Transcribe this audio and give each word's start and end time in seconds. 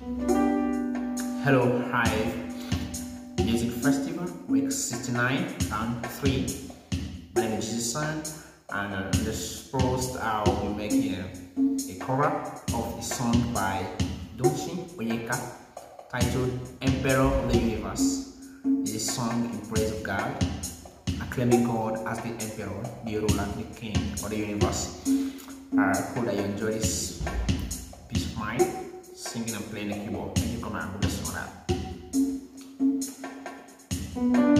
Hello, 0.00 1.84
Hive. 1.92 2.32
Music 3.44 3.70
Festival, 3.84 4.24
week 4.48 4.72
69, 4.72 5.44
round 5.70 6.06
3. 6.06 6.46
My 7.36 7.42
name 7.42 7.58
is 7.58 7.68
Jason, 7.70 8.22
and 8.70 8.94
uh, 8.94 9.10
this 9.22 9.68
post 9.68 10.16
I'll 10.16 10.56
be 10.62 10.68
making 10.72 11.16
a, 11.16 11.28
a 11.92 11.98
cover 12.00 12.28
of 12.72 12.98
a 12.98 13.02
song 13.02 13.52
by 13.52 13.84
Dunshin 14.38 14.88
Oyekan 14.96 15.38
titled 16.10 16.58
Emperor 16.80 17.20
of 17.20 17.52
the 17.52 17.58
Universe. 17.58 18.38
This 18.64 18.94
is 18.94 19.08
a 19.08 19.12
song 19.12 19.50
in 19.52 19.60
praise 19.68 19.92
of 19.92 20.02
God, 20.02 20.32
acclaiming 21.20 21.64
God 21.64 22.00
as 22.08 22.22
the 22.22 22.30
Emperor, 22.30 22.82
the 23.04 23.18
ruler, 23.18 23.44
the 23.54 23.64
King 23.76 23.98
of 24.24 24.30
the 24.30 24.36
universe. 24.38 25.06
I 25.76 25.92
hope 25.92 26.24
that 26.24 26.36
you 26.36 26.44
enjoy 26.44 26.72
this 26.72 27.22
peace 28.08 28.32
of 28.32 28.38
mind, 28.38 28.89
singing 29.30 29.54
and 29.54 29.70
playing 29.70 29.88
the 29.90 29.94
keyboard. 29.94 30.36
You, 30.40 30.58
come 30.58 30.74
and 30.74 31.04
listen 31.04 31.24
to 31.26 31.32
that. 34.56 34.59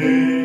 day. 0.00 0.35